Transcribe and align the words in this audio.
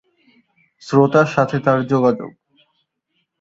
শ্রোতার 0.81 1.27
সাথে 1.27 1.57
তার 1.59 1.79
যোগাযোগ। 1.83 2.31